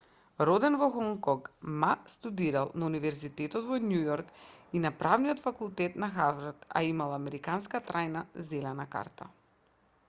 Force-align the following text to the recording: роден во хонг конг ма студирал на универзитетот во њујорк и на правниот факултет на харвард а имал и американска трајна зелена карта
роден 0.49 0.75
во 0.83 0.85
хонг 0.93 1.19
конг 1.25 1.49
ма 1.83 1.89
студирал 2.13 2.71
на 2.83 2.87
универзитетот 2.87 3.67
во 3.73 3.77
њујорк 3.91 4.33
и 4.79 4.83
на 4.87 4.93
правниот 5.03 5.45
факултет 5.45 6.01
на 6.07 6.11
харвард 6.17 6.67
а 6.81 6.85
имал 6.95 7.15
и 7.17 7.21
американска 7.21 7.85
трајна 7.91 8.27
зелена 8.53 8.91
карта 8.99 9.33